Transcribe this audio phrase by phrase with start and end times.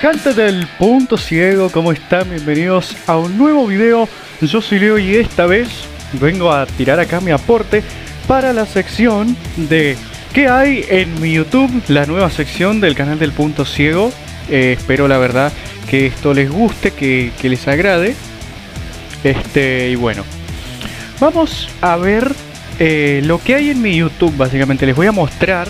[0.00, 2.30] gente del punto ciego, ¿cómo están?
[2.30, 4.08] Bienvenidos a un nuevo video.
[4.40, 5.68] Yo soy Leo y esta vez
[6.20, 7.82] vengo a tirar acá mi aporte
[8.28, 9.96] para la sección de
[10.32, 11.82] ¿Qué hay en mi YouTube?
[11.88, 14.12] La nueva sección del canal del punto ciego.
[14.48, 15.52] Eh, espero la verdad
[15.90, 18.14] que esto les guste, que, les agrade.
[19.24, 20.22] Este, y bueno,
[21.18, 22.32] vamos a ver
[22.78, 24.36] eh, lo que hay en mi YouTube.
[24.36, 25.66] Básicamente les voy a mostrar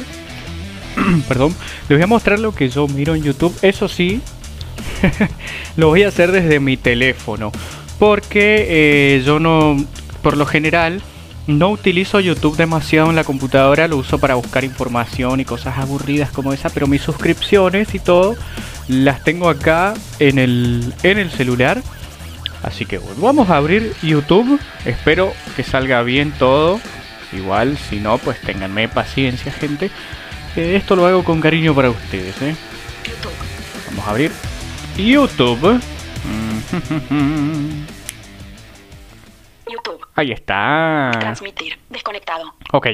[1.28, 1.54] perdón,
[1.88, 3.56] les voy a mostrar lo que yo miro en YouTube.
[3.62, 4.20] Eso sí,
[5.76, 7.52] lo voy a hacer desde mi teléfono.
[7.98, 9.76] Porque eh, yo no,
[10.22, 11.02] por lo general,
[11.46, 13.88] no utilizo YouTube demasiado en la computadora.
[13.88, 16.70] Lo uso para buscar información y cosas aburridas como esa.
[16.70, 18.36] Pero mis suscripciones y todo
[18.86, 21.82] las tengo acá en el, en el celular.
[22.62, 24.60] Así que bueno, vamos a abrir YouTube.
[24.84, 26.80] Espero que salga bien todo.
[27.32, 29.90] Igual, si no, pues ténganme paciencia, gente
[30.56, 32.54] esto lo hago con cariño para ustedes, ¿eh?
[33.88, 34.32] Vamos a abrir
[34.96, 35.80] YouTube.
[39.66, 40.06] YouTube.
[40.14, 41.10] Ahí está.
[41.18, 41.78] Transmitir.
[41.88, 42.54] Desconectado.
[42.72, 42.88] Ok.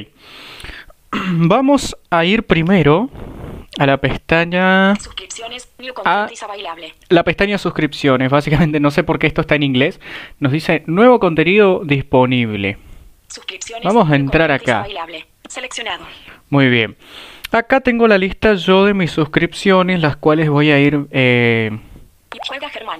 [1.31, 3.09] Vamos a ir primero
[3.77, 4.95] a la pestaña...
[4.95, 5.69] Suscripciones.
[5.79, 6.93] New content bailable.
[7.09, 8.29] La pestaña suscripciones.
[8.29, 9.99] Básicamente no sé por qué esto está en inglés.
[10.39, 12.77] Nos dice nuevo contenido disponible.
[13.27, 13.83] Suscripciones.
[13.83, 14.81] Vamos a entrar acá.
[14.81, 15.25] Bailable.
[15.47, 16.05] Seleccionado.
[16.49, 16.95] Muy bien.
[17.55, 21.71] Acá tengo la lista yo de mis suscripciones, las cuales voy a ir eh,
[22.45, 22.99] Juega Germán.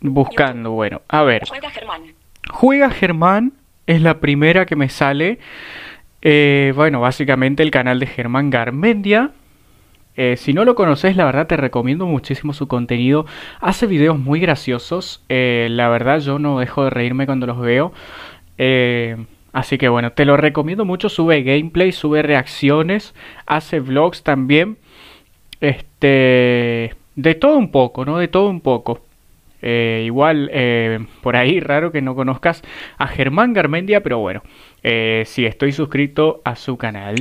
[0.00, 0.72] buscando.
[0.72, 1.44] Bueno, a ver.
[1.46, 2.02] Juega Germán.
[2.50, 3.52] Juega Germán
[3.86, 5.38] es la primera que me sale.
[6.22, 9.30] Eh, bueno, básicamente el canal de Germán Garmendia.
[10.16, 13.26] Eh, si no lo conoces, la verdad te recomiendo muchísimo su contenido.
[13.60, 15.22] Hace videos muy graciosos.
[15.28, 17.92] la verdad yo no dejo de reírme cuando los veo.
[19.54, 21.08] Así que bueno, te lo recomiendo mucho.
[21.08, 23.14] Sube gameplay, sube reacciones,
[23.46, 24.76] hace vlogs también.
[25.60, 26.92] Este.
[27.14, 28.18] De todo un poco, ¿no?
[28.18, 29.00] De todo un poco.
[29.62, 32.62] Eh, igual, eh, por ahí, raro que no conozcas
[32.98, 34.42] a Germán Garmendia, pero bueno,
[34.82, 37.14] eh, sí, estoy suscrito a su canal.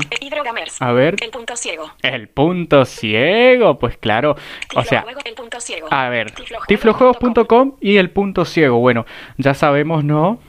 [0.80, 1.16] A ver.
[1.22, 1.92] El punto ciego.
[2.02, 4.36] El punto ciego, pues claro.
[4.76, 5.88] o sea, el punto ciego.
[5.92, 6.34] a ver,
[6.68, 8.80] tiflojuegos.com y el punto ciego.
[8.80, 9.06] Bueno,
[9.38, 10.40] ya sabemos, ¿no?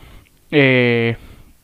[0.50, 1.16] Eh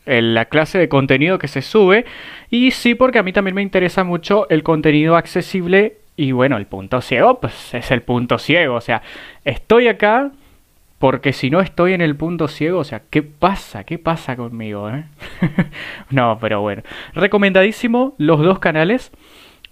[0.06, 2.04] la clase de contenido que se sube.
[2.50, 5.98] Y sí, porque a mí también me interesa mucho el contenido accesible.
[6.16, 8.74] Y bueno, el punto ciego, pues es el punto ciego.
[8.74, 9.02] O sea,
[9.44, 10.30] estoy acá
[10.98, 13.84] porque si no estoy en el punto ciego, o sea, ¿qué pasa?
[13.84, 14.90] ¿Qué pasa conmigo?
[14.90, 15.04] Eh?
[16.10, 16.82] no, pero bueno.
[17.14, 19.10] Recomendadísimo los dos canales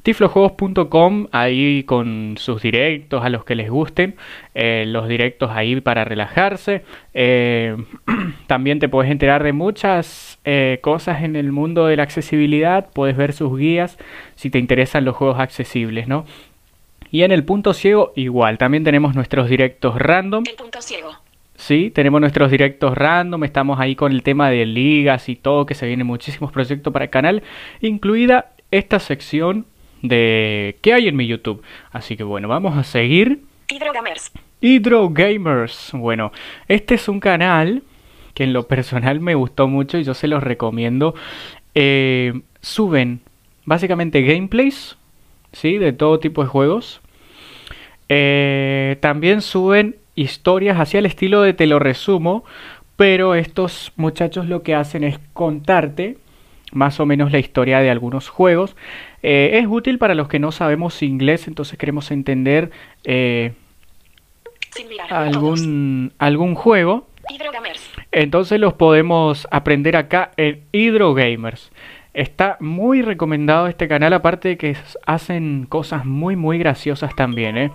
[0.08, 4.16] tiflojuegos.com ahí con sus directos a los que les gusten,
[4.54, 6.82] eh, los directos ahí para relajarse.
[7.12, 7.76] Eh,
[8.46, 13.18] también te puedes enterar de muchas eh, cosas en el mundo de la accesibilidad, puedes
[13.18, 13.98] ver sus guías
[14.34, 16.24] si te interesan los juegos accesibles, ¿no?
[17.10, 20.44] Y en el punto ciego igual, también tenemos nuestros directos random.
[20.48, 21.10] El punto ciego.
[21.54, 25.74] Sí, tenemos nuestros directos random, estamos ahí con el tema de ligas y todo, que
[25.74, 27.42] se vienen muchísimos proyectos para el canal,
[27.82, 29.66] incluida esta sección
[30.02, 31.62] de qué hay en mi YouTube.
[31.90, 33.42] Así que bueno, vamos a seguir.
[33.70, 34.32] Hydrogamers.
[34.60, 35.90] Hydrogamers.
[35.92, 36.32] Bueno,
[36.68, 37.82] este es un canal
[38.34, 41.14] que en lo personal me gustó mucho y yo se los recomiendo.
[41.74, 43.20] Eh, suben
[43.64, 44.96] básicamente gameplays,
[45.52, 45.78] ¿sí?
[45.78, 47.00] De todo tipo de juegos.
[48.08, 52.44] Eh, también suben historias hacia el estilo de te lo resumo,
[52.96, 56.16] pero estos muchachos lo que hacen es contarte
[56.72, 58.76] más o menos la historia de algunos juegos.
[59.22, 62.70] Eh, es útil para los que no sabemos inglés, entonces queremos entender
[63.04, 63.52] eh,
[65.10, 67.08] algún, algún juego.
[68.12, 71.70] Entonces los podemos aprender acá en Hydrogamers.
[72.14, 74.76] Está muy recomendado este canal, aparte de que
[75.06, 77.70] hacen cosas muy muy graciosas también, ¿eh?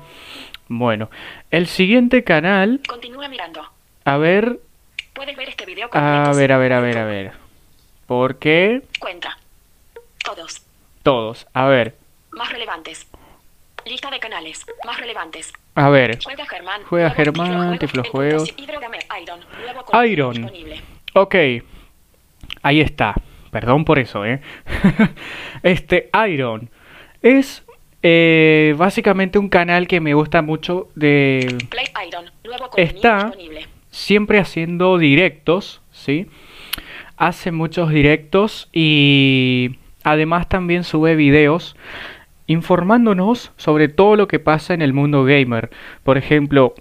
[0.68, 1.10] Bueno,
[1.52, 2.82] el siguiente canal...
[2.88, 3.62] Continúa mirando.
[4.06, 4.60] A ver...
[5.14, 7.32] Puedes ver este video A ver, a ver, a ver, a ver.
[8.08, 8.82] ¿Por qué?
[9.00, 9.38] Cuenta.
[10.24, 10.64] Todos.
[11.04, 11.48] Todos.
[11.54, 11.98] A ver.
[12.32, 13.08] Más relevantes.
[13.86, 14.66] Lista de canales.
[14.86, 15.52] Más relevantes.
[15.76, 16.18] A ver.
[16.24, 16.82] Juega Germán.
[16.86, 18.54] Juega Germán, Tiflojuegos.
[19.22, 20.10] Iron.
[20.10, 20.52] Iron.
[21.14, 21.36] Ok.
[22.62, 23.16] Ahí está.
[23.52, 24.42] Perdón por eso, ¿eh?
[25.64, 26.70] este Iron
[27.22, 27.64] es
[28.02, 31.58] eh, básicamente un canal que me gusta mucho de...
[31.70, 32.32] Play Iron.
[32.44, 33.32] Nuevo está
[33.92, 36.28] siempre haciendo directos, ¿sí?
[37.16, 41.76] Hace muchos directos y Además también sube videos
[42.48, 45.70] informándonos sobre todo lo que pasa en el mundo gamer.
[46.04, 46.74] Por ejemplo,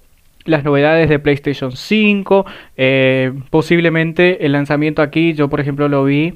[0.44, 2.46] las novedades de PlayStation 5,
[2.76, 6.34] eh, posiblemente el lanzamiento aquí, yo por ejemplo lo vi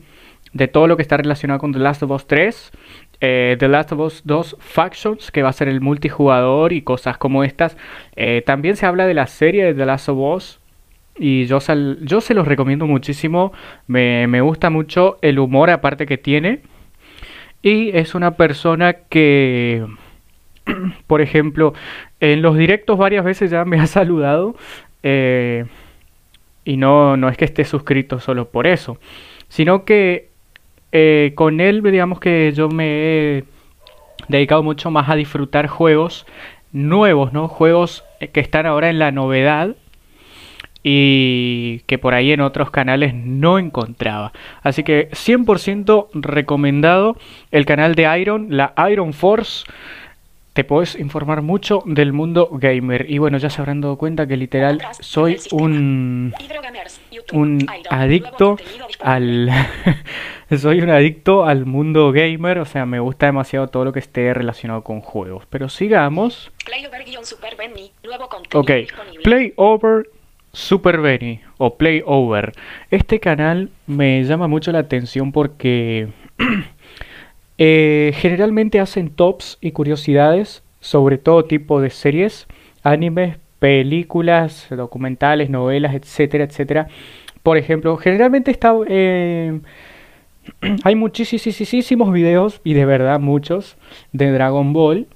[0.53, 2.73] de todo lo que está relacionado con The Last of Us 3
[3.21, 7.19] eh, The Last of Us 2 Factions, que va a ser el multijugador y cosas
[7.19, 7.77] como estas.
[8.15, 10.61] Eh, también se habla de la serie de The Last of Us.
[11.19, 11.59] Y yo,
[12.03, 13.53] yo se los recomiendo muchísimo.
[13.87, 16.61] Me, me gusta mucho el humor aparte que tiene.
[17.67, 19.85] Y es una persona que,
[21.09, 21.75] por ejemplo,
[22.21, 24.55] en los directos varias veces ya me ha saludado.
[25.03, 25.65] Eh,
[26.65, 28.99] y no, no es que esté suscrito solo por eso.
[29.49, 30.29] Sino que
[30.93, 33.45] eh, con él, digamos que yo me he
[34.29, 36.25] dedicado mucho más a disfrutar juegos
[36.71, 37.49] nuevos, ¿no?
[37.49, 39.75] Juegos que están ahora en la novedad
[40.89, 44.33] y que por ahí en otros canales no encontraba.
[44.63, 47.17] Así que 100% recomendado
[47.51, 49.65] el canal de Iron, la Iron Force
[50.53, 53.11] te puedes informar mucho del mundo gamer.
[53.11, 56.33] Y bueno, ya se habrán dado cuenta que literal soy un,
[57.33, 58.57] un adicto
[59.01, 59.51] al...
[60.57, 64.33] soy un adicto al mundo gamer, o sea, me gusta demasiado todo lo que esté
[64.33, 65.47] relacionado con juegos.
[65.51, 66.53] Pero sigamos.
[68.55, 68.71] Ok,
[69.25, 70.07] Play Over
[70.57, 72.53] Super Benny o Play Over.
[72.91, 76.09] Este canal me llama mucho la atención porque
[77.59, 82.47] Eh, generalmente hacen tops y curiosidades sobre todo tipo de series,
[82.83, 86.89] animes, películas, documentales, novelas, etcétera, etcétera.
[87.43, 89.59] Por ejemplo, generalmente está, eh,
[90.85, 93.79] hay muchísimos videos, y de verdad muchos,
[94.13, 95.07] de Dragon Ball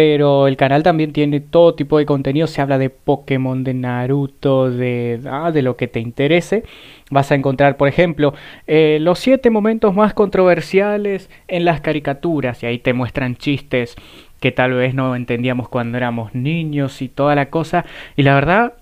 [0.00, 2.46] pero el canal también tiene todo tipo de contenido.
[2.46, 6.64] Se habla de Pokémon, de Naruto, de, ah, de lo que te interese.
[7.10, 8.32] Vas a encontrar, por ejemplo,
[8.66, 12.62] eh, los siete momentos más controversiales en las caricaturas.
[12.62, 13.94] Y ahí te muestran chistes
[14.40, 17.84] que tal vez no entendíamos cuando éramos niños y toda la cosa.
[18.16, 18.72] Y la verdad,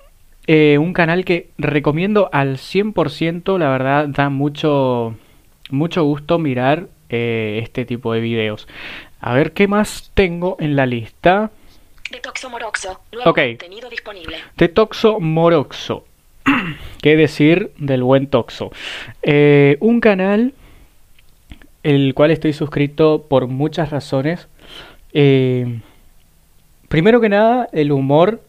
[0.47, 3.59] eh, un canal que recomiendo al 100%.
[3.59, 5.17] La verdad, da mucho,
[5.69, 8.69] mucho gusto mirar eh, este tipo de videos.
[9.21, 11.51] A ver qué más tengo en la lista.
[12.11, 13.01] Detoxo Moroxo.
[13.13, 13.39] Nuevo ok.
[13.59, 14.37] contenido disponible.
[14.57, 16.05] Detoxo Moroxo.
[17.03, 18.71] ¿Qué decir del buen Toxo?
[19.23, 20.55] Eh, un canal
[21.83, 24.49] el cual estoy suscrito por muchas razones.
[25.13, 25.81] Eh,
[26.89, 28.43] primero que nada, el humor.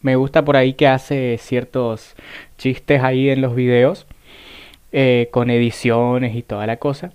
[0.00, 2.16] Me gusta por ahí que hace ciertos
[2.58, 4.06] chistes ahí en los videos.
[4.94, 7.12] Eh, con ediciones y toda la cosa.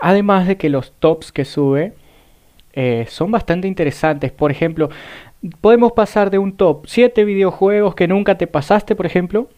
[0.00, 1.92] Además de que los tops que sube
[2.76, 4.30] eh, son bastante interesantes.
[4.30, 4.90] Por ejemplo,
[5.62, 9.48] podemos pasar de un top 7 videojuegos que nunca te pasaste, por ejemplo,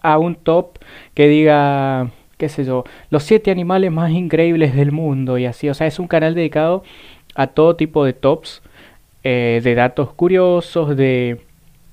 [0.00, 0.78] a un top
[1.14, 5.68] que diga, qué sé yo, los 7 animales más increíbles del mundo y así.
[5.68, 6.84] O sea, es un canal dedicado
[7.34, 8.62] a todo tipo de tops,
[9.24, 11.40] eh, de datos curiosos, de...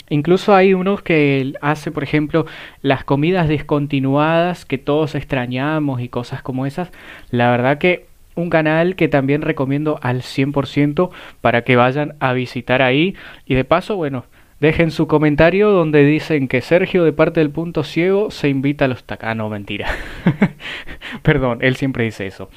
[0.10, 2.46] Incluso hay unos que hace, por ejemplo,
[2.82, 6.92] las comidas descontinuadas que todos extrañamos y cosas como esas.
[7.32, 11.10] La verdad que un canal que también recomiendo al 100%
[11.42, 13.16] para que vayan a visitar ahí.
[13.46, 14.26] Y de paso, bueno,
[14.60, 18.88] dejen su comentario donde dicen que Sergio de parte del punto ciego se invita a
[18.88, 19.46] los tacanos.
[19.46, 19.88] no, mentira.
[21.22, 22.50] Perdón, él siempre dice eso.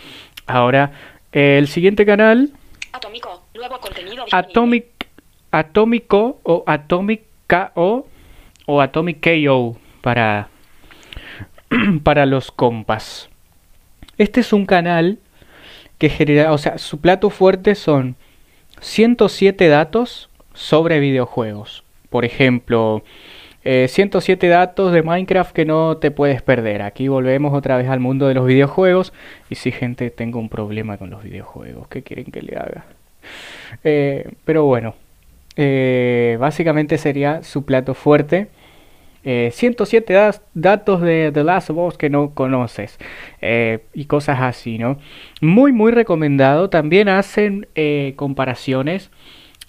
[0.46, 0.92] Ahora,
[1.32, 2.50] el siguiente canal.
[2.92, 4.86] Atómico, nuevo contenido Atomic,
[5.50, 8.06] Atómico o Atomic KO
[8.66, 10.48] o Atomic KO para,
[12.02, 13.28] para los compas.
[14.18, 15.18] Este es un canal
[15.98, 18.16] que genera, o sea, su plato fuerte son
[18.80, 21.84] 107 datos sobre videojuegos.
[22.10, 23.02] Por ejemplo,
[23.62, 26.82] 107 eh, datos de Minecraft que no te puedes perder.
[26.82, 29.12] Aquí volvemos otra vez al mundo de los videojuegos.
[29.50, 31.88] Y si gente, tengo un problema con los videojuegos.
[31.88, 32.86] ¿Qué quieren que le haga?
[33.82, 34.94] Eh, pero bueno,
[35.56, 38.48] eh, básicamente sería su plato fuerte.
[39.26, 42.96] 107 eh, datos de The Last of Us que no conoces
[43.40, 44.98] eh, y cosas así, ¿no?
[45.40, 46.70] Muy, muy recomendado.
[46.70, 49.10] También hacen eh, comparaciones.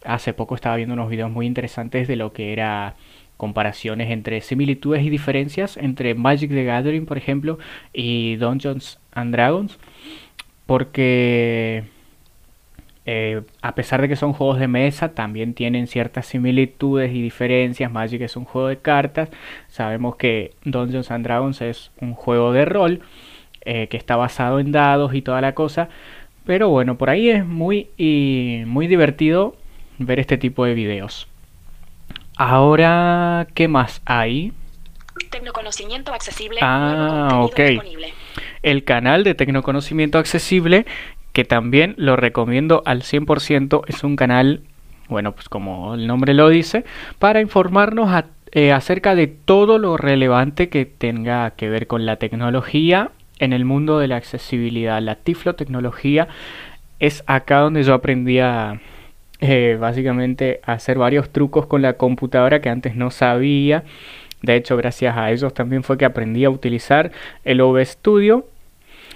[0.05, 2.95] Hace poco estaba viendo unos videos muy interesantes de lo que era
[3.35, 7.57] comparaciones entre similitudes y diferencias entre Magic the Gathering, por ejemplo,
[7.93, 9.79] y Dungeons and Dragons.
[10.67, 11.83] Porque
[13.09, 17.89] eh, a pesar de que son juegos de mesa, también tienen ciertas similitudes y diferencias.
[17.89, 19.29] Magic es un juego de cartas.
[19.69, 22.99] Sabemos que Dungeons and Dragons es un juego de rol
[23.61, 25.87] eh, que está basado en dados y toda la cosa.
[26.45, 29.55] Pero bueno, por ahí es muy, y muy divertido
[29.99, 31.29] ver este tipo de videos.
[32.35, 34.51] Ahora, ¿qué más hay?
[35.29, 36.59] Tecnoconocimiento accesible.
[36.61, 37.59] Ah, ok.
[38.63, 40.85] El canal de Tecnoconocimiento accesible
[41.37, 43.83] que también lo recomiendo al 100%.
[43.85, 44.61] Es un canal,
[45.07, 46.83] bueno, pues como el nombre lo dice,
[47.19, 53.11] para informarnos eh, acerca de todo lo relevante que tenga que ver con la tecnología
[53.37, 54.99] en el mundo de la accesibilidad.
[54.99, 56.27] La tiflotecnología
[56.97, 58.81] es acá donde yo aprendí a
[59.39, 63.83] eh, básicamente a hacer varios trucos con la computadora que antes no sabía.
[64.41, 67.11] De hecho, gracias a ellos también fue que aprendí a utilizar
[67.45, 68.47] el OV Studio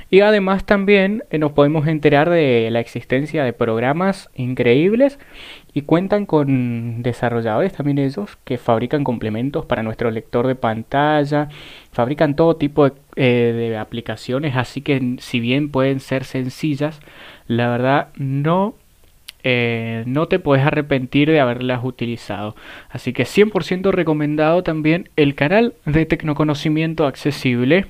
[0.09, 5.19] y además también eh, nos podemos enterar de la existencia de programas increíbles
[5.73, 11.49] y cuentan con desarrolladores también ellos que fabrican complementos para nuestro lector de pantalla,
[11.91, 16.99] fabrican todo tipo de, eh, aplicaciones, así que si bien pueden ser sencillas,
[17.47, 18.75] la verdad no
[19.43, 22.55] eh, no te puedes arrepentir de haberlas utilizado.
[22.89, 27.87] Así que 100% recomendado también el canal de Tecnoconocimiento Accesible.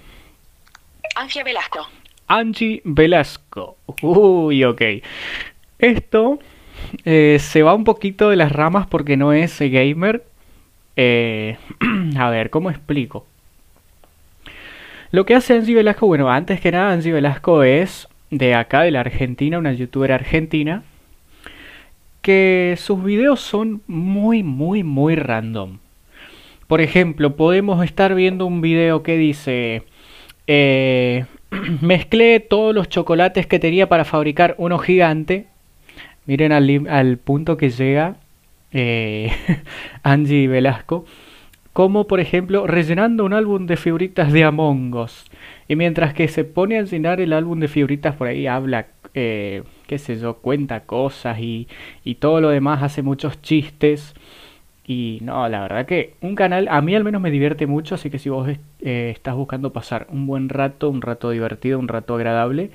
[1.21, 1.87] Angie Velasco.
[2.25, 3.77] Angie Velasco.
[4.01, 4.81] Uy, ok.
[5.77, 6.39] Esto
[7.05, 10.25] eh, se va un poquito de las ramas porque no es gamer.
[10.95, 11.57] Eh,
[12.17, 13.27] a ver, ¿cómo explico?
[15.11, 18.89] Lo que hace Angie Velasco, bueno, antes que nada, Angie Velasco es de acá, de
[18.89, 20.81] la Argentina, una youtuber argentina,
[22.23, 25.77] que sus videos son muy, muy, muy random.
[26.65, 29.83] Por ejemplo, podemos estar viendo un video que dice,
[30.47, 31.25] eh,
[31.81, 35.47] mezclé todos los chocolates que tenía para fabricar uno gigante.
[36.25, 38.15] Miren al, punto que llega
[38.71, 39.31] eh,
[40.03, 41.05] Angie Velasco.
[41.73, 45.25] Como por ejemplo rellenando un álbum de figuritas de Among Us.
[45.67, 49.63] Y mientras que se pone a llenar el álbum de figuritas por ahí habla, eh,
[49.87, 51.67] qué sé yo, cuenta cosas y,
[52.03, 54.13] y todo lo demás, hace muchos chistes.
[54.91, 58.09] Y no, la verdad que un canal a mí al menos me divierte mucho, así
[58.09, 62.15] que si vos eh, estás buscando pasar un buen rato, un rato divertido, un rato
[62.15, 62.71] agradable,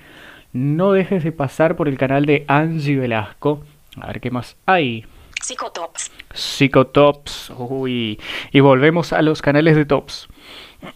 [0.55, 3.63] no dejes de pasar por el canal de Angie Velasco.
[4.01, 5.05] A ver qué más hay.
[5.43, 6.11] Psicotops.
[6.33, 7.53] Psicotops.
[7.59, 8.19] Uy.
[8.51, 10.27] Y volvemos a los canales de tops.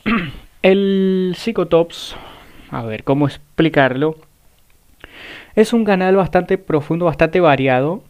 [0.63, 2.17] el Psicotops,
[2.71, 4.17] a ver cómo explicarlo.
[5.55, 8.05] Es un canal bastante profundo, bastante variado.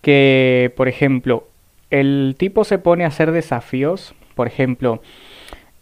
[0.00, 1.46] Que, por ejemplo,
[1.90, 5.02] el tipo se pone a hacer desafíos, por ejemplo,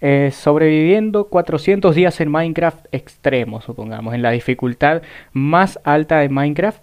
[0.00, 6.82] eh, sobreviviendo 400 días en Minecraft extremo, supongamos, en la dificultad más alta de Minecraft,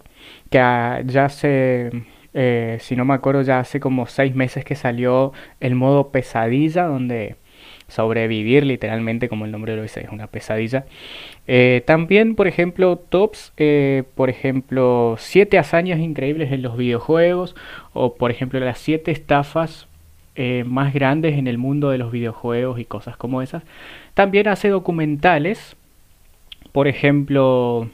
[0.50, 5.32] que ya hace, eh, si no me acuerdo, ya hace como 6 meses que salió
[5.60, 7.36] el modo pesadilla, donde
[7.92, 10.86] sobrevivir literalmente, como el nombre lo dice, es una pesadilla.
[11.46, 17.54] Eh, también, por ejemplo, tops, eh, por ejemplo, siete hazañas increíbles en los videojuegos
[17.92, 19.86] o, por ejemplo, las siete estafas
[20.34, 23.62] eh, más grandes en el mundo de los videojuegos y cosas como esas.
[24.14, 25.76] También hace documentales,
[26.72, 27.88] por ejemplo,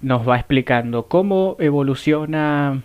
[0.00, 2.82] nos va explicando cómo evoluciona,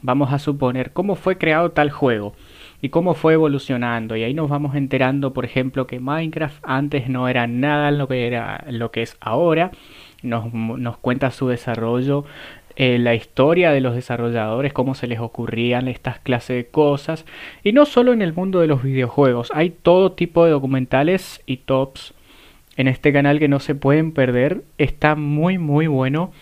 [0.00, 2.34] vamos a suponer, cómo fue creado tal juego
[2.82, 4.16] y cómo fue evolucionando.
[4.16, 8.26] Y ahí nos vamos enterando, por ejemplo, que Minecraft antes no era nada lo que,
[8.26, 9.70] era, lo que es ahora.
[10.22, 12.24] Nos, nos cuenta su desarrollo,
[12.76, 17.26] eh, la historia de los desarrolladores, cómo se les ocurrían estas clases de cosas.
[17.62, 21.58] Y no solo en el mundo de los videojuegos, hay todo tipo de documentales y
[21.58, 22.14] tops
[22.76, 24.62] en este canal que no se pueden perder.
[24.78, 26.32] Está muy, muy bueno.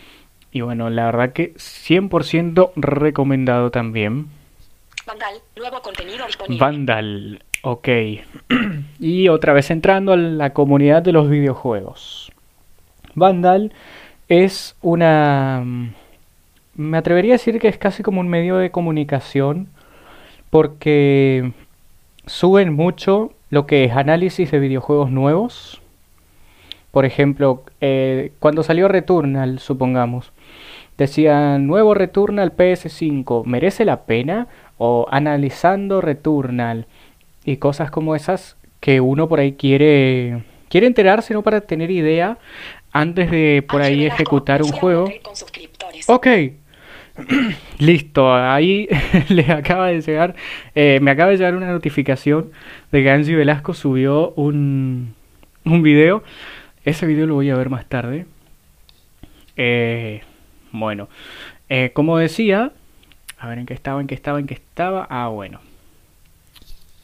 [0.52, 4.26] Y bueno, la verdad que 100% recomendado también.
[5.08, 6.26] Vandal, nuevo contenido.
[6.58, 7.88] Vandal, ok.
[9.00, 12.30] y otra vez entrando a la comunidad de los videojuegos.
[13.14, 13.72] Vandal
[14.28, 15.64] es una...
[16.74, 19.68] Me atrevería a decir que es casi como un medio de comunicación
[20.50, 21.52] porque
[22.26, 25.80] suben mucho lo que es análisis de videojuegos nuevos.
[26.90, 30.32] Por ejemplo, eh, cuando salió Returnal, supongamos,
[30.98, 34.48] decían nuevo Returnal PS5, ¿merece la pena?
[34.78, 36.86] O analizando Returnal
[37.44, 42.38] y cosas como esas que uno por ahí quiere quiere enterarse no para tener idea
[42.92, 45.10] antes de por ahí ejecutar un juego.
[46.06, 46.26] Ok.
[47.78, 48.88] Listo, ahí
[49.28, 50.36] le acaba de llegar,
[50.74, 52.52] eh, me acaba de llegar una notificación
[52.92, 55.14] de que Angie Velasco subió un,
[55.64, 56.22] un video.
[56.84, 58.26] Ese video lo voy a ver más tarde.
[59.56, 60.22] Eh,
[60.70, 61.08] bueno,
[61.68, 62.72] eh, como decía,
[63.38, 65.06] a ver en qué estaba, en qué estaba, en qué estaba.
[65.08, 65.60] Ah, bueno.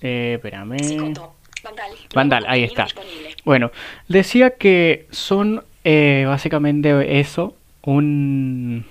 [0.00, 0.76] Eh, espérame.
[2.14, 2.86] Vandal, ahí está.
[3.44, 3.70] Bueno,
[4.08, 8.84] decía que son eh, básicamente eso, un,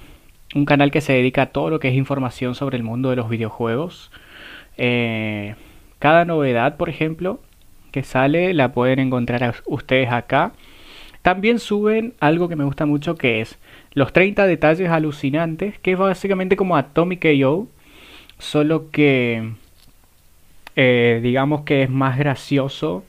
[0.55, 3.15] un canal que se dedica a todo lo que es información sobre el mundo de
[3.15, 4.12] los videojuegos.
[4.77, 5.55] Eh,
[6.00, 7.39] cada novedad, por ejemplo,
[7.91, 10.53] que sale, la pueden encontrar ustedes acá.
[11.21, 13.57] También suben algo que me gusta mucho que es
[13.93, 17.67] los 30 detalles alucinantes, que es básicamente como Atomic AO,
[18.39, 19.51] solo que
[20.75, 23.03] eh, digamos que es más gracioso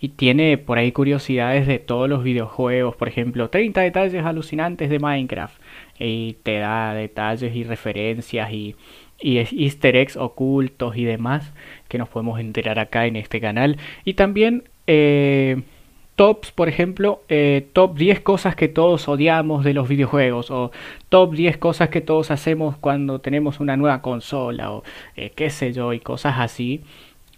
[0.00, 4.98] y tiene por ahí curiosidades de todos los videojuegos, por ejemplo, 30 detalles alucinantes de
[4.98, 5.60] Minecraft
[5.98, 8.76] y te da detalles y referencias y,
[9.20, 11.52] y easter eggs ocultos y demás
[11.88, 13.76] que nos podemos enterar acá en este canal.
[14.04, 15.62] Y también eh,
[16.20, 20.70] tops, por ejemplo, eh, top 10 cosas que todos odiamos de los videojuegos o
[21.08, 24.84] top 10 cosas que todos hacemos cuando tenemos una nueva consola o
[25.16, 26.82] eh, qué sé yo y cosas así.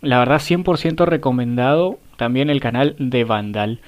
[0.01, 3.79] La verdad 100% recomendado también el canal de Vandal.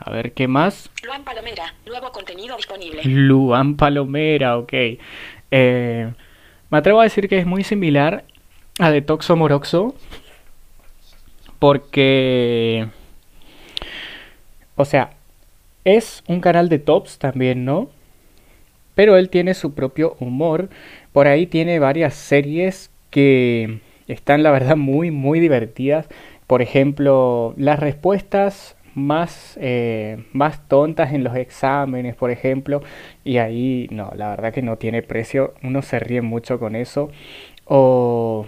[0.00, 0.90] A ver qué más.
[1.04, 3.02] Luan Palomera, nuevo contenido disponible.
[3.04, 4.72] Luan Palomera, ok.
[5.52, 6.12] Eh,
[6.70, 8.24] me atrevo a decir que es muy similar
[8.80, 9.94] a Detoxo Moroxo.
[11.60, 12.88] Porque
[14.76, 15.10] o sea,
[15.84, 17.90] es un canal de tops también, ¿no?
[18.94, 20.68] Pero él tiene su propio humor.
[21.12, 26.08] Por ahí tiene varias series que están, la verdad, muy, muy divertidas.
[26.46, 32.82] Por ejemplo, las respuestas más, eh, más tontas en los exámenes, por ejemplo.
[33.24, 35.54] Y ahí, no, la verdad que no tiene precio.
[35.62, 37.10] Uno se ríe mucho con eso.
[37.66, 38.46] O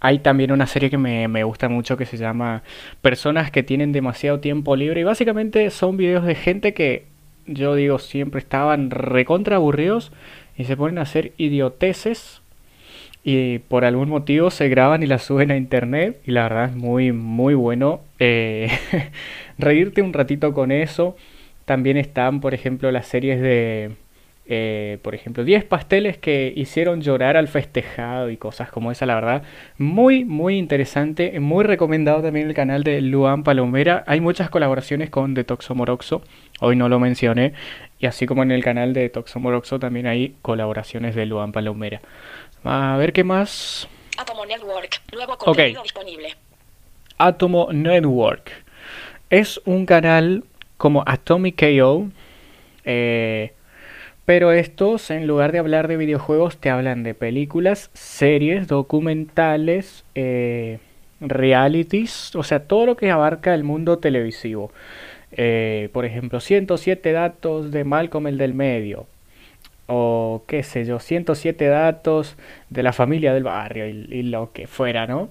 [0.00, 2.62] hay también una serie que me, me, gusta mucho que se llama
[3.02, 5.00] Personas que tienen demasiado tiempo libre.
[5.00, 7.04] Y básicamente son videos de gente que
[7.46, 10.12] yo digo siempre estaban recontra aburridos
[10.56, 12.42] y se ponen a hacer idioteces
[13.24, 16.20] y por algún motivo se graban y las suben a internet.
[16.26, 18.70] Y la verdad es muy muy bueno eh,
[19.58, 21.16] reírte un ratito con eso.
[21.64, 23.90] También están por ejemplo las series de
[24.50, 29.14] eh, por ejemplo, 10 pasteles que hicieron llorar al festejado y cosas como esa, la
[29.14, 29.42] verdad.
[29.76, 31.38] Muy, muy interesante.
[31.38, 34.04] Muy recomendado también el canal de Luan Palomera.
[34.06, 36.22] Hay muchas colaboraciones con Detoxomoroxo.
[36.60, 37.52] Hoy no lo mencioné.
[37.98, 42.00] Y así como en el canal de Detoxomoroxo también hay colaboraciones de Luan Palomera.
[42.64, 43.86] A ver qué más.
[44.16, 46.34] Atomo Network, nuevo contenido disponible.
[47.18, 48.50] Atomo Network.
[49.28, 50.44] Es un canal
[50.78, 52.08] como Atomic KO.
[52.86, 53.52] Eh,
[54.28, 60.80] pero estos, en lugar de hablar de videojuegos, te hablan de películas, series, documentales, eh,
[61.18, 64.70] realities, o sea, todo lo que abarca el mundo televisivo.
[65.32, 69.06] Eh, por ejemplo, 107 datos de Malcolm el del medio.
[69.86, 72.36] O qué sé yo, 107 datos
[72.68, 75.30] de la familia del barrio y, y lo que fuera, ¿no?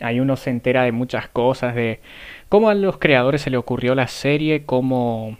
[0.00, 2.00] Ahí uno se entera de muchas cosas, de
[2.48, 5.36] cómo a los creadores se le ocurrió la serie, cómo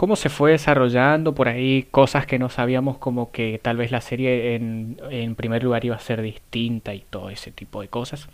[0.00, 4.00] cómo se fue desarrollando por ahí cosas que no sabíamos como que tal vez la
[4.00, 8.26] serie en, en, primer lugar iba a ser distinta y todo ese tipo de cosas.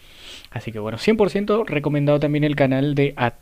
[0.52, 3.34] Así que bueno, 100% recomendado también el canal de At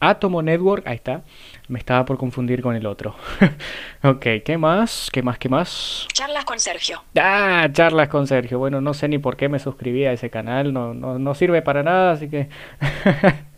[0.00, 1.20] Atomo Network, ahí está,
[1.68, 3.14] me estaba por confundir con el otro.
[4.04, 5.10] ok, ¿qué más?
[5.12, 5.36] ¿Qué más?
[5.36, 6.06] ¿Qué más?
[6.14, 7.04] Charlas con Sergio.
[7.14, 8.58] Ah, charlas con Sergio.
[8.58, 11.60] Bueno, no sé ni por qué me suscribí a ese canal, no, no, no sirve
[11.60, 12.48] para nada, así que...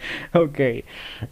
[0.34, 0.58] ok.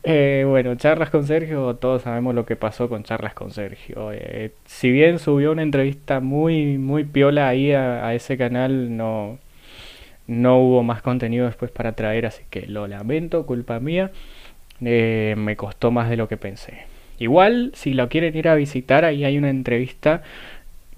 [0.02, 4.10] Eh, bueno, charlas con Sergio, todos sabemos lo que pasó con charlas con Sergio.
[4.12, 9.38] Eh, si bien subió una entrevista muy, muy piola ahí a, ese canal, no,
[10.26, 14.10] no hubo más contenido después para traer, así que lo lamento, culpa mía.
[14.84, 16.84] Eh, me costó más de lo que pensé.
[17.18, 20.22] Igual, si lo quieren ir a visitar, ahí hay una entrevista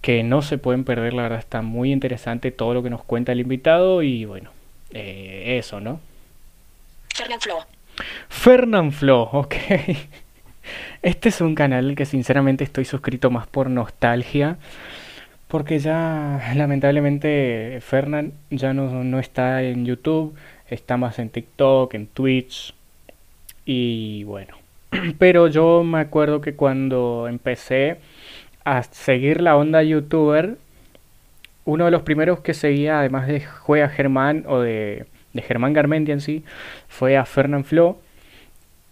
[0.00, 3.32] que no se pueden perder, la verdad está muy interesante todo lo que nos cuenta
[3.32, 4.50] el invitado y bueno,
[4.92, 6.00] eso, ¿no?
[7.18, 7.58] Fernand Flo.
[8.28, 9.54] Fernand Flo, ok.
[11.02, 14.56] Este es un canal que sinceramente estoy suscrito más por nostalgia.
[15.48, 20.36] Porque ya lamentablemente Fernand ya no, no está en YouTube,
[20.68, 22.72] está más en TikTok, en Twitch.
[23.64, 24.56] Y bueno.
[25.18, 27.98] Pero yo me acuerdo que cuando empecé
[28.64, 30.56] a seguir la onda youtuber,
[31.64, 35.06] uno de los primeros que seguía, además de Juega Germán o de
[35.40, 36.44] de Germán Garmendia en sí,
[36.88, 37.98] fue a Fernand Flo.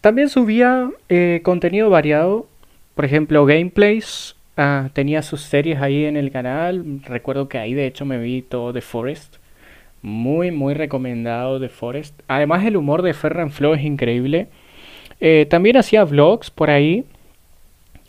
[0.01, 2.47] También subía eh, contenido variado,
[2.95, 4.37] por ejemplo, gameplays.
[4.57, 7.01] Ah, tenía sus series ahí en el canal.
[7.05, 9.37] Recuerdo que ahí de hecho me vi todo The Forest.
[10.03, 12.21] Muy, muy recomendado The Forest.
[12.29, 14.47] Además el humor de Ferran Flo es increíble.
[15.21, 17.05] Eh, también hacía vlogs por ahí.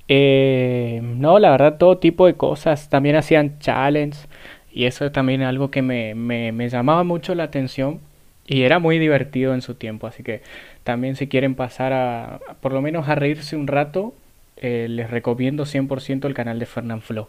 [0.08, 2.89] Eh, no, la verdad, todo tipo de cosas.
[2.89, 4.28] También hacían challenges.
[4.71, 8.00] Y eso también es algo que me, me, me llamaba mucho la atención.
[8.47, 10.41] Y era muy divertido en su tiempo, así que
[10.83, 14.13] también si quieren pasar a, por lo menos a reírse un rato,
[14.55, 17.27] eh, les recomiendo 100% el canal de Fernand Flo.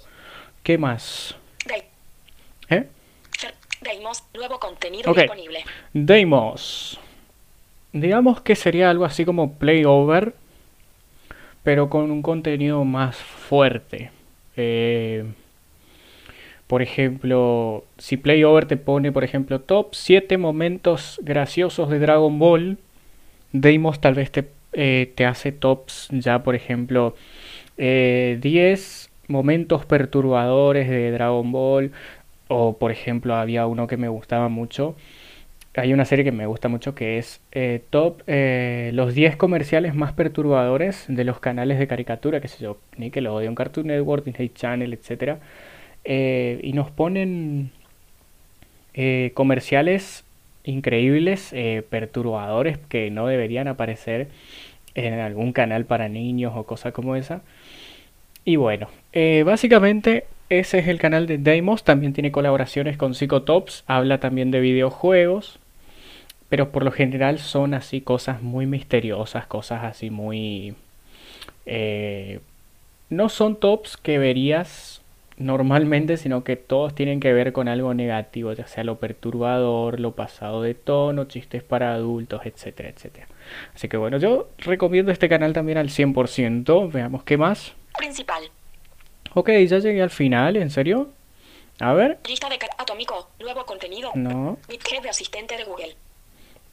[0.62, 1.36] ¿Qué más?
[2.70, 2.86] ¿Eh?
[3.80, 5.64] Deimos, nuevo contenido disponible.
[5.92, 7.00] Deimos.
[7.92, 10.34] Digamos que sería algo así como Playover,
[11.62, 14.10] pero con un contenido más fuerte.
[14.56, 15.24] Eh,
[16.68, 22.78] por ejemplo, si Playover te pone, por ejemplo, top 7 momentos graciosos de Dragon Ball,
[23.52, 27.14] Deimos tal vez te, eh, te hace tops ya, por ejemplo,
[27.76, 28.76] 10 eh,
[29.28, 31.92] momentos perturbadores de Dragon Ball.
[32.48, 34.96] O, por ejemplo, había uno que me gustaba mucho.
[35.76, 40.12] Hay una serie que me gusta mucho que es eh, Top los 10 comerciales más
[40.12, 44.92] perturbadores de los canales de caricatura, que sé yo, Nickelodeon, Cartoon Network, Disney Channel,
[46.08, 46.64] etc.
[46.64, 47.70] y nos ponen
[49.34, 50.24] comerciales
[50.64, 51.54] increíbles,
[51.88, 54.28] perturbadores que no deberían aparecer
[54.94, 57.42] en algún canal para niños o cosa como esa.
[58.44, 61.84] Y bueno, eh, básicamente ese es el canal de Deimos.
[61.84, 63.84] También tiene colaboraciones con Psicotops.
[63.86, 65.58] Habla también de videojuegos.
[66.48, 70.74] Pero por lo general son así cosas muy misteriosas, cosas así muy...
[71.66, 72.40] Eh,
[73.10, 74.97] no son tops que verías
[75.38, 80.12] normalmente, sino que todos tienen que ver con algo negativo, ya sea lo perturbador, lo
[80.12, 83.26] pasado de tono, chistes para adultos, etcétera, etcétera.
[83.74, 86.92] Así que bueno, yo recomiendo este canal también al 100%.
[86.92, 87.72] Veamos qué más.
[87.96, 88.50] Principal.
[89.34, 91.10] Ok, ya llegué al final, ¿en serio?
[91.80, 92.18] A ver.
[92.26, 94.10] Lista de atómico, nuevo contenido.
[94.14, 94.58] No.
[94.68, 95.96] de asistente de Google.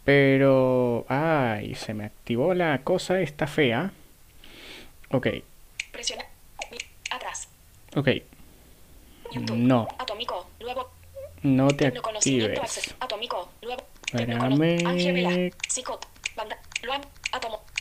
[0.04, 1.06] Pero...
[1.08, 3.92] Ay, se me activó la cosa esta fea.
[5.12, 5.28] Ok.
[5.92, 6.24] Presiona.
[7.12, 7.48] Atrás.
[7.96, 8.10] Ok.
[9.36, 9.88] No.
[9.98, 10.90] Atómico, nuevo.
[11.44, 12.96] No te actives.
[13.00, 13.84] Atómico, nuevo.
[14.14, 15.52] Espérame.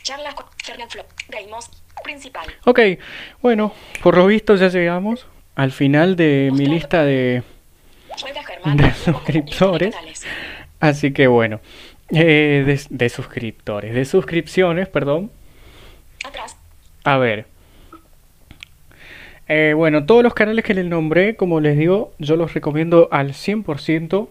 [0.05, 1.67] Charlas con Fernand Flop, Gaimos,
[2.03, 2.45] Principal.
[2.65, 2.79] Ok,
[3.41, 7.41] bueno, por lo visto ya llegamos al final de mi lista de,
[8.75, 9.95] de suscriptores.
[10.79, 11.59] Así que bueno,
[12.11, 15.31] eh, de, de, suscriptores, de suscripciones, perdón.
[16.23, 16.55] Atrás.
[17.03, 17.47] A ver.
[19.47, 23.33] Eh, bueno, todos los canales que les nombré, como les digo, yo los recomiendo al
[23.33, 24.27] 100%.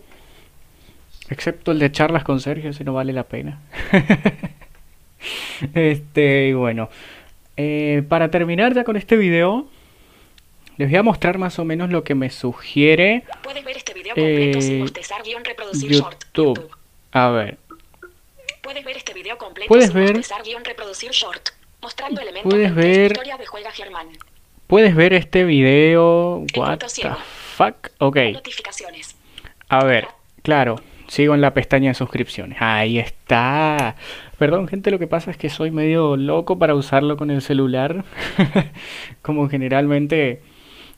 [1.30, 3.60] Excepto el de charlas con Sergio, si no vale la pena.
[5.74, 6.90] este, y bueno.
[7.56, 9.66] Eh, para terminar ya con este video,
[10.76, 14.14] les voy a mostrar más o menos lo que me sugiere Puedes ver este video
[14.14, 16.02] completo sin bostezar, reproducir YouTube.
[16.02, 16.70] Short, YouTube.
[17.12, 17.58] A ver.
[18.60, 20.16] Puedes ver este video completo ¿Puedes sin ver?
[20.16, 21.50] bostezar, reproducir short,
[21.80, 23.12] mostrando elementos ¿Puedes de ver?
[23.12, 24.08] historia de Juega Germán.
[24.74, 26.44] ¿Puedes ver este video?
[26.56, 27.08] What the
[27.56, 27.92] fuck?
[27.98, 28.16] Ok.
[28.32, 29.14] Notificaciones.
[29.68, 30.08] A ver,
[30.42, 30.80] claro.
[31.06, 32.58] Sigo en la pestaña de suscripciones.
[32.60, 33.94] Ahí está.
[34.36, 38.04] Perdón, gente, lo que pasa es que soy medio loco para usarlo con el celular.
[39.22, 40.42] Como generalmente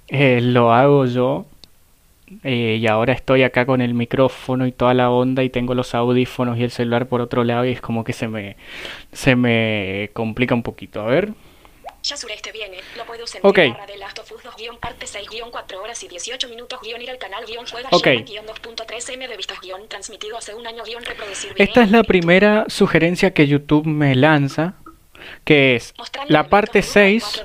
[0.08, 1.44] eh, lo hago yo.
[2.44, 5.94] Eh, y ahora estoy acá con el micrófono y toda la onda y tengo los
[5.94, 8.56] audífonos y el celular por otro lado y es como que se me,
[9.12, 11.02] se me complica un poquito.
[11.02, 11.34] A ver.
[12.06, 13.74] Ya sureste viene, lo puedo sentir okay.
[13.84, 17.02] de Last of Us 2 guion parte 6 guion 4 horas y 18 minutos guion
[17.02, 18.22] ir al canal guion juega okay.
[18.22, 21.90] guion 2.3 m de vistas guion transmitido hace un año guion reproducir video, Esta es
[21.90, 24.74] la primera sugerencia que YouTube me lanza,
[25.44, 25.94] que es
[26.28, 27.42] la parte 6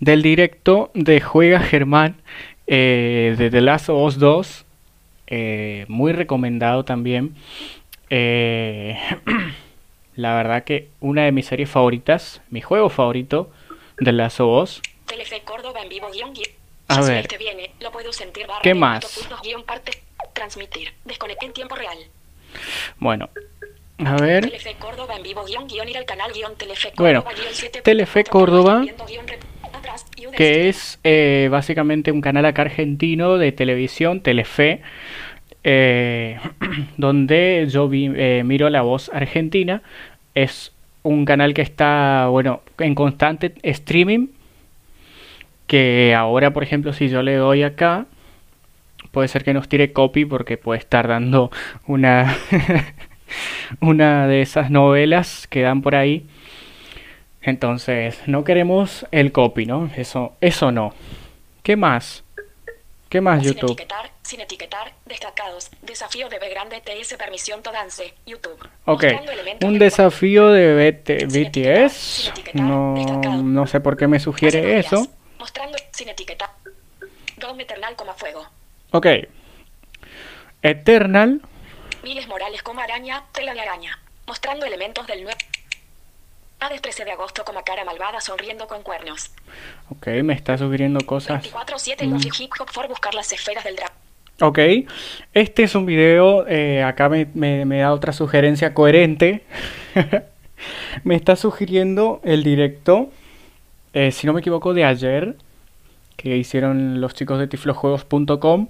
[0.00, 2.22] del directo de Juega Germán
[2.66, 4.64] eh, de The Last of Us 2,
[5.26, 7.34] eh, muy recomendado también.
[8.08, 8.98] Eh,
[10.16, 13.50] la verdad que una de mis series favoritas, mi juego favorito
[13.98, 14.36] de las.
[15.06, 16.48] Telefe Córdoba en vivo guion guion.
[16.88, 17.26] A ver.
[17.38, 19.28] Viene, lo puedo sentir barra ¿Qué más?
[19.66, 19.92] parte,
[20.32, 21.98] transmitir, desconectar en tiempo real.
[22.98, 23.30] Bueno,
[24.04, 24.44] a ver.
[24.44, 27.20] Telefe Córdoba en vivo guion guion ir al canal guion Telefe Córdoba.
[27.20, 29.26] Bueno, guion 7, Telefe Córdoba, guion,
[30.36, 34.80] que es eh, básicamente un canal acá argentino de televisión, Telefe.
[35.64, 36.38] Eh,
[36.98, 39.82] donde yo vi, eh, miro la voz argentina.
[40.34, 40.72] Es
[41.02, 44.28] un canal que está, bueno, en constante streaming.
[45.66, 48.06] Que ahora, por ejemplo, si yo le doy acá,
[49.10, 51.50] puede ser que nos tire copy porque puede estar dando
[51.86, 52.36] una,
[53.80, 56.26] una de esas novelas que dan por ahí.
[57.40, 59.90] Entonces, no queremos el copy, ¿no?
[59.96, 60.94] Eso, eso no.
[61.62, 62.24] ¿Qué más?
[63.08, 63.72] ¿Qué más, YouTube?
[63.72, 65.70] Etiquetar, sin etiquetar, destacados.
[65.82, 68.14] Desafío de B grande TS permisión todance.
[68.26, 68.58] YouTube.
[68.86, 69.04] Ok,
[69.62, 72.32] un desafío de BT, BTS.
[72.54, 72.94] No,
[73.42, 75.06] no sé por qué me sugiere eso.
[75.38, 76.50] Mostrando sin etiquetar.
[77.36, 78.46] Dom Eternal como fuego.
[78.90, 79.06] Ok.
[80.62, 81.42] Eternal.
[82.02, 83.98] Miles Morales como araña, tela de araña.
[84.26, 85.38] Mostrando elementos del nuevo.
[86.60, 89.30] Hades 13 de agosto como cara malvada sonriendo con cuernos.
[89.90, 91.44] Ok, me está sugiriendo cosas.
[91.44, 92.42] 24-7 mm.
[92.42, 93.92] hip hop for buscar las esferas del drag.
[94.40, 94.58] Ok,
[95.32, 99.44] este es un video, eh, acá me, me, me, da otra sugerencia coherente.
[101.04, 103.10] me está sugiriendo el directo,
[103.92, 105.36] eh, si no me equivoco, de ayer,
[106.16, 108.68] que hicieron los chicos de tiflojuegos.com.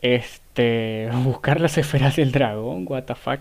[0.00, 3.38] Este, buscar las esferas del dragón, what the fuck.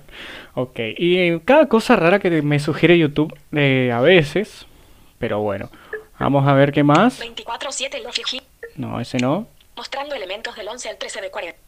[0.54, 4.68] Ok, y cada cosa rara que me sugiere YouTube eh, a veces,
[5.18, 5.72] pero bueno,
[6.20, 7.20] vamos a ver qué más.
[7.20, 8.42] 24-7 Lofi
[8.76, 9.48] No, ese no.
[9.78, 11.60] Mostrando elementos del 11 al 13 de 40.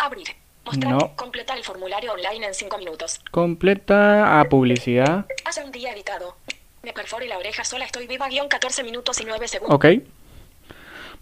[0.00, 0.28] Abrir.
[0.64, 0.92] Mostrar.
[0.92, 1.16] No.
[1.16, 3.20] Completa el formulario online en 5 minutos.
[3.30, 5.24] Completa a publicidad.
[5.46, 6.36] Hace un día editado.
[6.82, 9.74] Me perforé la oreja sola, estoy viva, guion 14 minutos y 9 segundos.
[9.76, 9.86] Ok.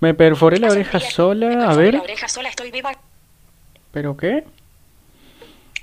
[0.01, 1.94] Me perforé la Hace oreja día- me sola, a ver.
[1.94, 2.97] La oreja sola, estoy viva.
[3.92, 4.44] ¿Pero qué?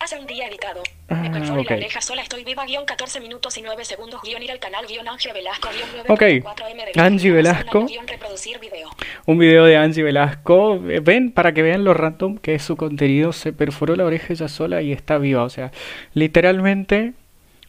[0.06, 0.84] Hace un día editado.
[1.10, 1.70] Ah, Me perforé ok.
[1.72, 4.86] la oreja sola, estoy viva, guion 14 minutos y 9 segundos, guion ir al canal,
[4.86, 6.96] guion Ángel Velasco, guion 9 Ok.
[6.96, 7.88] Angie Velasco.
[7.88, 8.88] Guión reproducir video.
[9.26, 10.76] Un video de Angie Velasco.
[10.88, 13.34] Eh, Ven, para que vean lo random que es su contenido.
[13.34, 15.42] Se perforó la oreja ella sola y está viva.
[15.42, 15.72] O sea,
[16.14, 17.14] literalmente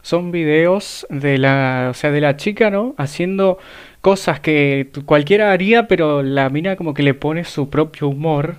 [0.03, 2.93] son videos de la, o sea, de la chica, ¿no?
[2.99, 3.57] Haciendo
[4.01, 8.57] cosas que cualquiera haría, pero la mina como que le pone su propio humor.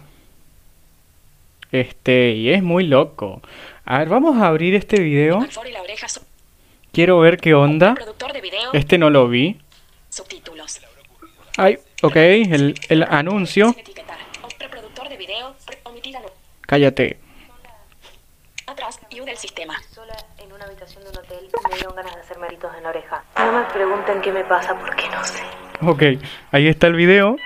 [1.73, 3.43] Este, y es muy loco.
[3.85, 5.47] A ver, vamos a abrir este video.
[6.93, 7.95] Quiero ver qué onda.
[8.73, 9.61] Este no lo vi.
[10.09, 10.81] Subtítulos.
[11.57, 13.75] Ay, ok, el, el anuncio.
[16.63, 17.19] Cállate.
[18.67, 19.01] Atrás.
[19.11, 19.75] Y del sistema.
[19.95, 22.83] sola en una habitación de un hotel y me dieron ganas de hacer maritos en
[22.83, 23.25] la oreja.
[23.37, 25.43] No me pregunten qué me pasa porque no sé.
[25.81, 27.37] Ok, ahí está el video.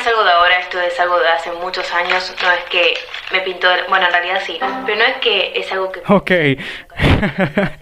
[0.00, 2.34] Es algo de ahora, esto es algo de hace muchos años.
[2.42, 2.94] No es que
[3.32, 3.68] me pintó...
[3.68, 4.58] de- Bueno, en realidad sí.
[4.86, 6.00] Pero no es que es algo que...
[6.08, 6.30] Ok.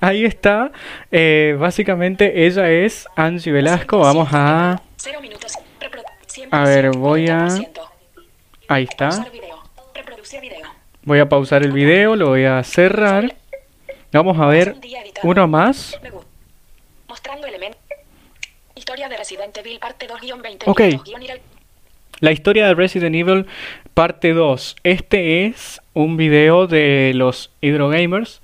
[0.00, 0.70] Ahí está.
[1.10, 3.98] Eh, básicamente ella es Angie Velasco.
[3.98, 4.80] Vamos a...
[4.96, 5.52] 0 minutos.
[5.80, 7.68] Reprodu- 100%, A ver, voy a- 40%.
[8.68, 9.10] Ahí está.
[11.02, 13.34] Voy a pausar el video, lo voy a cerrar.
[14.12, 14.76] Vamos a ver
[15.22, 15.98] uno más.
[17.08, 17.77] Mostrando elementos.
[18.98, 20.62] Historia de Resident Evil parte 2-20.
[20.66, 20.80] Ok.
[22.18, 23.46] La historia de Resident Evil
[23.94, 24.74] parte 2.
[24.82, 28.42] Este es un video de los Hydrogamers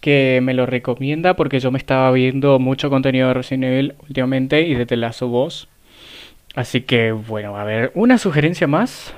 [0.00, 4.62] que me lo recomienda porque yo me estaba viendo mucho contenido de Resident Evil últimamente
[4.62, 5.68] y de The Last of Us.
[6.56, 9.14] Así que bueno, a ver, una sugerencia más.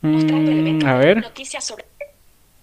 [0.00, 1.18] Mm, a ver.
[1.18, 1.84] Noticias sobre,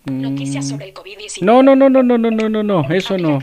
[0.05, 1.45] Mm, noticias sobre el COVID-19.
[1.45, 3.39] No, no, no, no, no, no, no, no, no, eso no.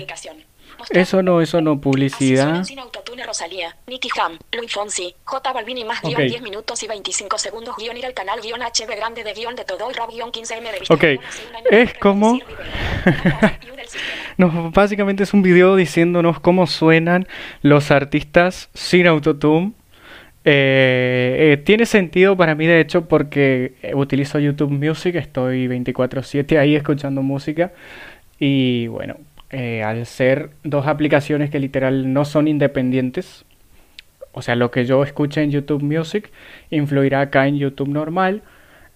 [0.91, 2.45] Eso no, eso no, publicidad.
[2.45, 6.29] suenan sin autotune Rosalía, Nicky Jam, Luis Fonsi, J Balvin y más guion Ok.
[6.29, 9.65] 10 minutos y 25 segundos guion ir al canal guion HB grande de guion de
[9.65, 12.39] todo y rap guion 15M de vista Ok, guion hace un año es como-.
[14.37, 17.27] No, básicamente es un video diciéndonos cómo suenan
[17.61, 19.73] los artistas sin autotune.
[20.45, 26.59] Eh, eh, tiene sentido para mí, de hecho, porque eh, utilizo YouTube Music, estoy 24/7
[26.59, 27.73] ahí escuchando música.
[28.39, 29.17] Y bueno,
[29.51, 33.45] eh, al ser dos aplicaciones que literal no son independientes,
[34.33, 36.31] o sea, lo que yo escuche en YouTube Music
[36.71, 38.43] influirá acá en YouTube normal.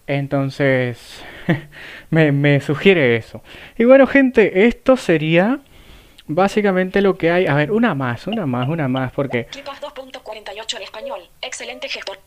[0.07, 1.23] Entonces,
[2.11, 3.43] me, sugiere eso.
[3.77, 5.61] Y bueno, gente, esto sería
[6.27, 7.47] básicamente lo que hay.
[7.47, 9.47] A ver, una más, una más, una más, porque...
[9.47, 11.21] Clipas 2.48 en español.
[11.41, 12.19] Excelente gestor.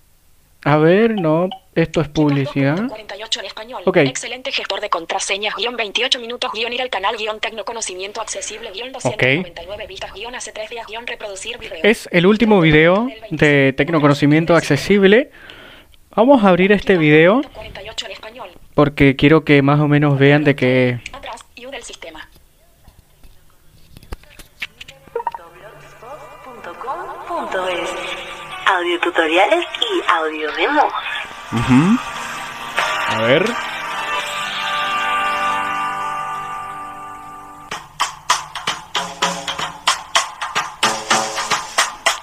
[0.67, 2.75] A ver, no, esto es publicidad.
[2.77, 3.81] 2.48 en español.
[3.85, 3.97] Ok.
[3.97, 5.55] Excelente gestor de contraseñas.
[5.55, 6.51] Guión 28 minutos.
[6.53, 7.15] Guión ir al canal.
[7.15, 8.71] Guión tecnoconocimiento accesible.
[8.73, 10.11] Guión 299 vistas.
[10.13, 10.85] Guión hace 3 días.
[10.87, 11.79] Guión reproducir video.
[11.83, 15.31] Es el último video de Tecnoconocimiento Accesible.
[16.13, 18.49] Vamos a abrir este video 48 en español.
[18.73, 20.99] porque quiero que más o menos vean de que...
[21.13, 21.45] Atrás.
[21.55, 22.26] Del sistema.
[28.77, 30.93] Audio tutoriales y audio demos.
[31.51, 31.99] Ujú.
[33.09, 33.45] A ver.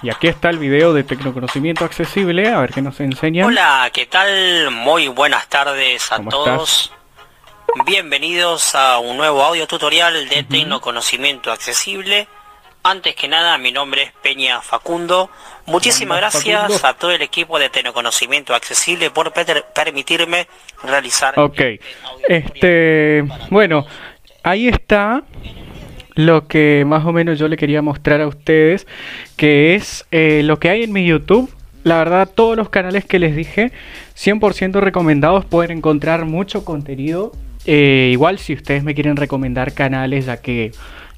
[0.01, 3.47] Y aquí está el video de Tecnoconocimiento Accesible, a ver qué nos enseñan.
[3.47, 4.71] Hola, ¿qué tal?
[4.71, 6.93] Muy buenas tardes a ¿Cómo todos.
[7.85, 12.29] Bienvenidos a un nuevo audio tutorial de Tecnoconocimiento Accesible.
[12.87, 15.31] Antes que nada, mi nombre es Peña Facundo.
[15.65, 16.87] Muchísimas gracias Facundo.
[16.87, 20.45] a todo el equipo de Tecnoconocimiento Accesible por per- permitirme
[20.83, 21.61] realizar Ok,
[22.29, 23.87] este, bueno,
[24.43, 25.23] ahí está
[26.13, 28.85] lo que más o menos yo le quería mostrar a ustedes,
[29.35, 31.51] que es eh, lo que hay en mi YouTube.
[31.83, 33.71] La verdad, todos los canales que les dije,
[34.15, 37.31] 100% recomendados, pueden encontrar mucho contenido.
[37.65, 40.71] Eh, igual si ustedes me quieren recomendar canales, ya que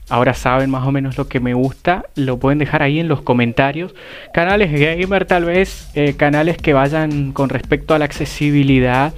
[0.10, 3.22] ahora saben más o menos lo que me gusta, lo pueden dejar ahí en los
[3.22, 3.94] comentarios.
[4.34, 9.14] Canales gamer tal vez, eh, canales que vayan con respecto a la accesibilidad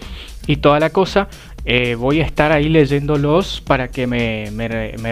[0.47, 1.27] y toda la cosa.
[1.65, 4.49] eh, voy a estar ahí leyéndolos para que me,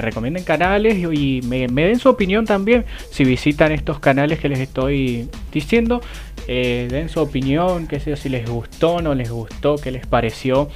[0.02, 2.86] recomienden canales y, me, den su opinión también.
[3.12, 6.02] Si visitan estos canales que les estoy diciendo,
[6.48, 10.70] eh, den su opinión, qué sé si les gustó, no les gustó, qué les pareció.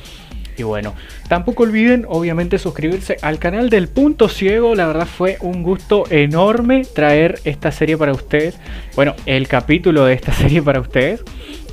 [0.58, 0.94] Y bueno,
[1.28, 4.76] tampoco olviden obviamente suscribirse al canal del Punto Ciego.
[4.76, 8.60] La verdad fue un gusto enorme traer esta serie para ustedes.
[8.96, 11.24] Bueno, el capítulo de esta serie para ustedes.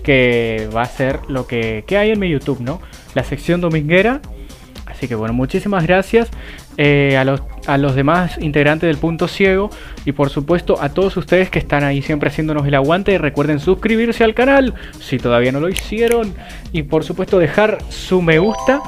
[0.03, 2.81] Que va a ser lo que, que hay en mi YouTube, ¿no?
[3.15, 4.23] La sección dominguera.
[4.87, 6.31] Así que bueno, muchísimas gracias
[6.81, 9.69] eh, a, los, a los demás integrantes del Punto Ciego
[10.05, 13.19] y por supuesto a todos ustedes que están ahí siempre haciéndonos el aguante.
[13.19, 16.33] Recuerden suscribirse al canal si todavía no lo hicieron
[16.71, 18.81] y por supuesto dejar su me gusta.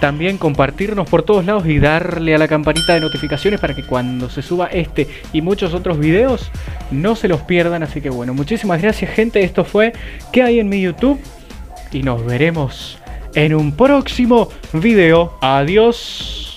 [0.00, 4.30] También compartirnos por todos lados y darle a la campanita de notificaciones para que cuando
[4.30, 6.50] se suba este y muchos otros videos
[6.90, 7.82] no se los pierdan.
[7.82, 9.42] Así que bueno, muchísimas gracias gente.
[9.44, 9.92] Esto fue
[10.32, 11.20] ¿Qué hay en mi YouTube?
[11.92, 12.98] Y nos veremos
[13.34, 15.36] en un próximo video.
[15.42, 16.53] Adiós.